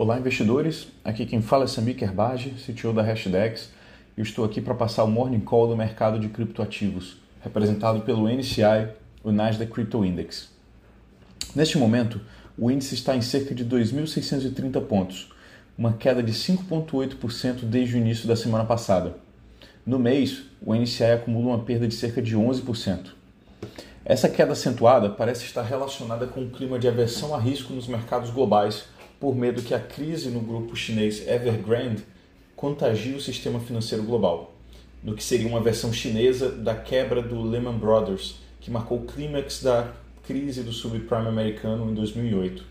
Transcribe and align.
Olá, 0.00 0.16
investidores. 0.16 0.86
Aqui 1.04 1.26
quem 1.26 1.42
fala 1.42 1.64
é 1.64 1.66
Samir 1.66 1.96
Kerbage, 1.96 2.50
CTO 2.50 2.92
da 2.92 3.02
Hashdex. 3.02 3.70
Eu 4.16 4.22
estou 4.22 4.44
aqui 4.44 4.60
para 4.60 4.72
passar 4.72 5.02
o 5.02 5.08
Morning 5.08 5.40
Call 5.40 5.66
do 5.66 5.76
mercado 5.76 6.20
de 6.20 6.28
criptoativos, 6.28 7.16
representado 7.40 8.02
pelo 8.02 8.28
NCI, 8.28 8.90
o 9.24 9.32
Nasdaq 9.32 9.72
Crypto 9.72 10.04
Index. 10.04 10.50
Neste 11.52 11.76
momento, 11.78 12.20
o 12.56 12.70
índice 12.70 12.94
está 12.94 13.16
em 13.16 13.20
cerca 13.20 13.52
de 13.52 13.64
2.630 13.64 14.80
pontos, 14.82 15.32
uma 15.76 15.94
queda 15.94 16.22
de 16.22 16.32
5,8% 16.32 17.64
desde 17.64 17.96
o 17.96 17.98
início 17.98 18.28
da 18.28 18.36
semana 18.36 18.64
passada. 18.64 19.16
No 19.84 19.98
mês, 19.98 20.44
o 20.64 20.76
NCI 20.76 21.10
acumula 21.14 21.56
uma 21.56 21.64
perda 21.64 21.88
de 21.88 21.94
cerca 21.96 22.22
de 22.22 22.36
11%. 22.36 23.06
Essa 24.04 24.28
queda 24.28 24.52
acentuada 24.52 25.10
parece 25.10 25.44
estar 25.44 25.62
relacionada 25.62 26.24
com 26.28 26.44
o 26.44 26.50
clima 26.50 26.78
de 26.78 26.86
aversão 26.86 27.34
a 27.34 27.38
risco 27.40 27.72
nos 27.72 27.88
mercados 27.88 28.30
globais, 28.30 28.84
por 29.20 29.34
medo 29.34 29.62
que 29.62 29.74
a 29.74 29.80
crise 29.80 30.28
no 30.28 30.40
grupo 30.40 30.76
chinês 30.76 31.26
Evergrande 31.26 32.04
contagie 32.54 33.14
o 33.14 33.20
sistema 33.20 33.60
financeiro 33.60 34.02
global, 34.02 34.54
no 35.02 35.14
que 35.14 35.22
seria 35.22 35.48
uma 35.48 35.60
versão 35.60 35.92
chinesa 35.92 36.50
da 36.50 36.74
quebra 36.74 37.22
do 37.22 37.42
Lehman 37.42 37.78
Brothers, 37.78 38.36
que 38.60 38.70
marcou 38.70 38.98
o 38.98 39.06
clímax 39.06 39.62
da 39.62 39.92
crise 40.24 40.62
do 40.62 40.72
subprime 40.72 41.28
americano 41.28 41.90
em 41.90 41.94
2008. 41.94 42.64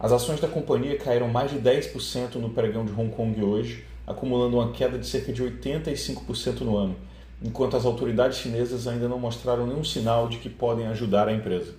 As 0.00 0.12
ações 0.12 0.40
da 0.40 0.48
companhia 0.48 0.96
caíram 0.96 1.28
mais 1.28 1.50
de 1.50 1.58
10% 1.58 2.36
no 2.36 2.50
pregão 2.50 2.84
de 2.84 2.92
Hong 2.92 3.10
Kong 3.10 3.42
hoje, 3.42 3.84
acumulando 4.06 4.58
uma 4.58 4.72
queda 4.72 4.98
de 4.98 5.06
cerca 5.06 5.32
de 5.32 5.42
85% 5.42 6.60
no 6.60 6.76
ano 6.76 6.96
enquanto 7.42 7.76
as 7.76 7.84
autoridades 7.84 8.38
chinesas 8.38 8.86
ainda 8.86 9.08
não 9.08 9.18
mostraram 9.18 9.66
nenhum 9.66 9.84
sinal 9.84 10.28
de 10.28 10.38
que 10.38 10.48
podem 10.48 10.86
ajudar 10.88 11.28
a 11.28 11.32
empresa. 11.32 11.74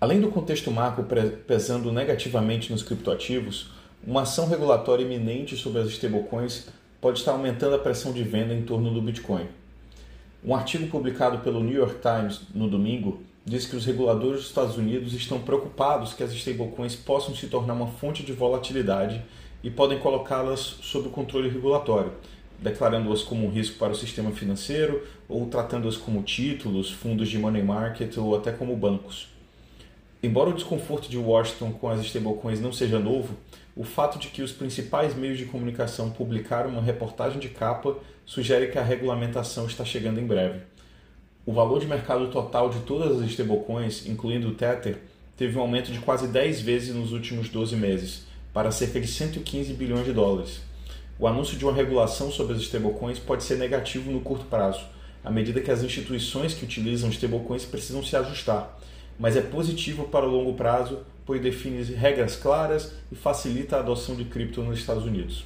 Além 0.00 0.18
do 0.18 0.30
contexto 0.30 0.70
macro 0.70 1.06
pesando 1.46 1.92
negativamente 1.92 2.72
nos 2.72 2.82
criptoativos, 2.82 3.70
uma 4.02 4.22
ação 4.22 4.48
regulatória 4.48 5.04
iminente 5.04 5.58
sobre 5.58 5.82
as 5.82 5.88
stablecoins 5.90 6.68
pode 7.02 7.18
estar 7.18 7.32
aumentando 7.32 7.74
a 7.74 7.78
pressão 7.78 8.10
de 8.10 8.22
venda 8.22 8.54
em 8.54 8.62
torno 8.62 8.94
do 8.94 9.02
Bitcoin. 9.02 9.46
Um 10.42 10.54
artigo 10.54 10.86
publicado 10.86 11.40
pelo 11.40 11.62
New 11.62 11.76
York 11.76 11.96
Times 12.00 12.40
no 12.54 12.66
domingo 12.66 13.20
diz 13.44 13.66
que 13.66 13.76
os 13.76 13.84
reguladores 13.84 14.38
dos 14.38 14.48
Estados 14.48 14.78
Unidos 14.78 15.12
estão 15.12 15.38
preocupados 15.38 16.14
que 16.14 16.22
as 16.22 16.32
stablecoins 16.32 16.96
possam 16.96 17.34
se 17.34 17.48
tornar 17.48 17.74
uma 17.74 17.88
fonte 17.88 18.22
de 18.22 18.32
volatilidade 18.32 19.22
e 19.62 19.68
podem 19.68 19.98
colocá-las 19.98 20.60
sob 20.80 21.10
controle 21.10 21.50
regulatório, 21.50 22.14
declarando-as 22.58 23.22
como 23.22 23.46
um 23.46 23.50
risco 23.50 23.78
para 23.78 23.92
o 23.92 23.96
sistema 23.96 24.30
financeiro 24.30 25.06
ou 25.28 25.44
tratando-as 25.48 25.98
como 25.98 26.22
títulos, 26.22 26.90
fundos 26.90 27.28
de 27.28 27.38
money 27.38 27.62
market 27.62 28.16
ou 28.16 28.34
até 28.34 28.50
como 28.50 28.74
bancos. 28.74 29.39
Embora 30.22 30.50
o 30.50 30.54
desconforto 30.54 31.08
de 31.08 31.16
Washington 31.16 31.72
com 31.72 31.88
as 31.88 32.04
stablecoins 32.04 32.60
não 32.60 32.72
seja 32.72 32.98
novo, 32.98 33.34
o 33.74 33.84
fato 33.84 34.18
de 34.18 34.28
que 34.28 34.42
os 34.42 34.52
principais 34.52 35.14
meios 35.14 35.38
de 35.38 35.46
comunicação 35.46 36.10
publicaram 36.10 36.70
uma 36.70 36.82
reportagem 36.82 37.38
de 37.38 37.48
capa 37.48 37.96
sugere 38.26 38.70
que 38.70 38.78
a 38.78 38.82
regulamentação 38.82 39.66
está 39.66 39.84
chegando 39.84 40.20
em 40.20 40.26
breve. 40.26 40.60
O 41.46 41.52
valor 41.52 41.80
de 41.80 41.86
mercado 41.86 42.28
total 42.28 42.68
de 42.68 42.80
todas 42.80 43.20
as 43.20 43.30
stablecoins, 43.30 44.06
incluindo 44.06 44.48
o 44.48 44.54
Tether, 44.54 44.98
teve 45.36 45.56
um 45.56 45.62
aumento 45.62 45.90
de 45.90 45.98
quase 46.00 46.28
10 46.28 46.60
vezes 46.60 46.94
nos 46.94 47.12
últimos 47.12 47.48
12 47.48 47.74
meses, 47.76 48.26
para 48.52 48.70
cerca 48.70 49.00
de 49.00 49.08
115 49.08 49.72
bilhões 49.72 50.04
de 50.04 50.12
dólares 50.12 50.60
o 51.20 51.26
anúncio 51.26 51.58
de 51.58 51.66
uma 51.66 51.74
regulação 51.74 52.32
sobre 52.32 52.54
as 52.54 52.62
stablecoins 52.62 53.18
pode 53.18 53.44
ser 53.44 53.58
negativo 53.58 54.10
no 54.10 54.22
curto 54.22 54.46
prazo, 54.46 54.80
à 55.22 55.30
medida 55.30 55.60
que 55.60 55.70
as 55.70 55.82
instituições 55.82 56.54
que 56.54 56.64
utilizam 56.64 57.10
stablecoins 57.10 57.66
precisam 57.66 58.02
se 58.02 58.16
ajustar, 58.16 58.74
mas 59.20 59.36
é 59.36 59.42
positivo 59.42 60.04
para 60.04 60.26
o 60.26 60.30
longo 60.30 60.54
prazo, 60.54 61.00
pois 61.26 61.42
define 61.42 61.82
regras 61.82 62.36
claras 62.36 62.94
e 63.12 63.14
facilita 63.14 63.76
a 63.76 63.80
adoção 63.80 64.16
de 64.16 64.24
cripto 64.24 64.62
nos 64.62 64.78
Estados 64.78 65.04
Unidos. 65.04 65.44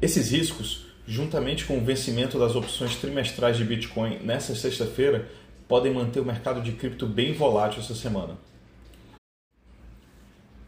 Esses 0.00 0.30
riscos, 0.30 0.88
juntamente 1.06 1.64
com 1.64 1.78
o 1.78 1.84
vencimento 1.84 2.38
das 2.38 2.54
opções 2.54 2.96
trimestrais 2.96 3.56
de 3.56 3.64
Bitcoin 3.64 4.18
nesta 4.22 4.54
sexta-feira, 4.54 5.26
podem 5.66 5.94
manter 5.94 6.20
o 6.20 6.24
mercado 6.24 6.60
de 6.60 6.72
cripto 6.72 7.06
bem 7.06 7.32
volátil 7.32 7.80
essa 7.80 7.94
semana. 7.94 8.36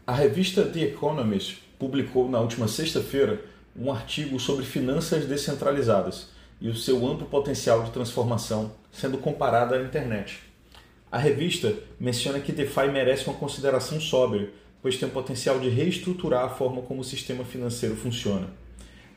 A 0.07 0.13
revista 0.13 0.65
The 0.65 0.79
Economist 0.79 1.61
publicou 1.77 2.27
na 2.27 2.39
última 2.39 2.67
sexta-feira 2.67 3.45
um 3.75 3.91
artigo 3.91 4.39
sobre 4.39 4.65
finanças 4.65 5.27
descentralizadas 5.27 6.29
e 6.59 6.69
o 6.69 6.75
seu 6.75 7.05
amplo 7.05 7.27
potencial 7.27 7.83
de 7.83 7.91
transformação, 7.91 8.71
sendo 8.91 9.19
comparada 9.19 9.75
à 9.75 9.83
internet. 9.83 10.54
A 11.11 11.17
revista 11.17 11.73
menciona 11.99 12.39
que 12.39 12.51
DeFi 12.51 12.87
merece 12.91 13.27
uma 13.27 13.37
consideração 13.37 13.99
sóbria, 13.99 14.49
pois 14.81 14.97
tem 14.97 15.07
o 15.07 15.11
potencial 15.11 15.59
de 15.59 15.69
reestruturar 15.69 16.43
a 16.43 16.49
forma 16.49 16.81
como 16.81 17.01
o 17.01 17.03
sistema 17.03 17.43
financeiro 17.45 17.95
funciona. 17.95 18.47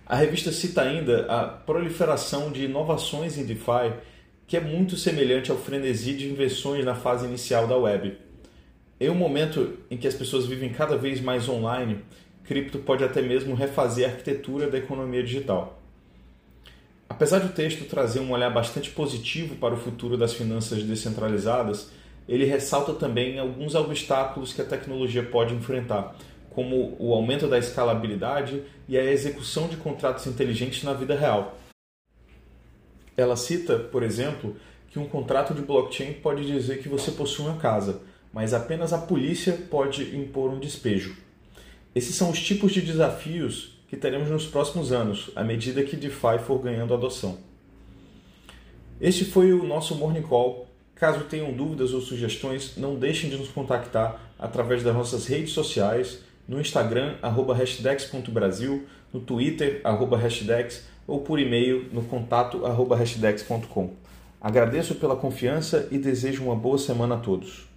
A 0.06 0.16
revista 0.16 0.50
cita 0.50 0.82
ainda 0.82 1.26
a 1.26 1.44
proliferação 1.44 2.50
de 2.50 2.64
inovações 2.64 3.36
em 3.36 3.44
DeFi, 3.44 3.92
que 4.46 4.56
é 4.56 4.60
muito 4.60 4.96
semelhante 4.96 5.50
ao 5.50 5.58
frenesi 5.58 6.14
de 6.14 6.30
invenções 6.30 6.84
na 6.84 6.94
fase 6.94 7.26
inicial 7.26 7.66
da 7.66 7.76
web. 7.76 8.16
Em 8.98 9.10
um 9.10 9.14
momento 9.14 9.74
em 9.90 9.96
que 9.96 10.08
as 10.08 10.14
pessoas 10.14 10.46
vivem 10.46 10.70
cada 10.70 10.96
vez 10.96 11.20
mais 11.20 11.48
online, 11.48 11.98
cripto 12.44 12.78
pode 12.78 13.04
até 13.04 13.20
mesmo 13.20 13.54
refazer 13.54 14.06
a 14.06 14.10
arquitetura 14.10 14.70
da 14.70 14.78
economia 14.78 15.22
digital. 15.22 15.77
Apesar 17.08 17.40
do 17.40 17.48
texto 17.52 17.88
trazer 17.88 18.20
um 18.20 18.30
olhar 18.30 18.50
bastante 18.50 18.90
positivo 18.90 19.56
para 19.56 19.74
o 19.74 19.78
futuro 19.78 20.16
das 20.16 20.34
finanças 20.34 20.82
descentralizadas, 20.82 21.90
ele 22.28 22.44
ressalta 22.44 22.92
também 22.92 23.38
alguns 23.38 23.74
obstáculos 23.74 24.52
que 24.52 24.60
a 24.60 24.64
tecnologia 24.64 25.22
pode 25.22 25.54
enfrentar, 25.54 26.14
como 26.50 26.94
o 26.98 27.14
aumento 27.14 27.48
da 27.48 27.58
escalabilidade 27.58 28.62
e 28.86 28.98
a 28.98 29.04
execução 29.04 29.66
de 29.66 29.76
contratos 29.76 30.26
inteligentes 30.26 30.82
na 30.82 30.92
vida 30.92 31.16
real. 31.16 31.58
Ela 33.16 33.36
cita, 33.36 33.78
por 33.78 34.02
exemplo, 34.02 34.56
que 34.90 34.98
um 34.98 35.08
contrato 35.08 35.54
de 35.54 35.62
blockchain 35.62 36.14
pode 36.14 36.46
dizer 36.46 36.82
que 36.82 36.88
você 36.88 37.10
possui 37.10 37.46
uma 37.46 37.56
casa, 37.56 38.02
mas 38.32 38.52
apenas 38.52 38.92
a 38.92 38.98
polícia 38.98 39.52
pode 39.70 40.14
impor 40.14 40.50
um 40.50 40.60
despejo. 40.60 41.16
Esses 41.94 42.14
são 42.14 42.30
os 42.30 42.40
tipos 42.40 42.72
de 42.72 42.82
desafios 42.82 43.77
que 43.88 43.96
teremos 43.96 44.28
nos 44.28 44.46
próximos 44.46 44.92
anos, 44.92 45.30
à 45.34 45.42
medida 45.42 45.82
que 45.82 45.96
DeFi 45.96 46.38
for 46.46 46.60
ganhando 46.60 46.92
adoção. 46.92 47.38
Este 49.00 49.24
foi 49.24 49.52
o 49.52 49.64
nosso 49.64 49.94
Morning 49.94 50.22
Call. 50.22 50.68
Caso 50.94 51.24
tenham 51.24 51.52
dúvidas 51.52 51.94
ou 51.94 52.00
sugestões, 52.00 52.76
não 52.76 52.96
deixem 52.96 53.30
de 53.30 53.36
nos 53.36 53.48
contactar 53.48 54.20
através 54.38 54.82
das 54.82 54.94
nossas 54.94 55.26
redes 55.26 55.52
sociais, 55.52 56.20
no 56.46 56.60
Instagram, 56.60 57.14
hashdex.brasil, 57.22 58.86
no 59.12 59.20
Twitter, 59.20 59.80
hashdex, 59.84 60.86
ou 61.06 61.20
por 61.20 61.38
e-mail 61.38 61.88
no 61.92 62.02
contato 62.02 62.62
hashdex.com. 62.64 63.90
Agradeço 64.40 64.96
pela 64.96 65.16
confiança 65.16 65.88
e 65.90 65.98
desejo 65.98 66.44
uma 66.44 66.54
boa 66.54 66.78
semana 66.78 67.14
a 67.14 67.18
todos. 67.18 67.68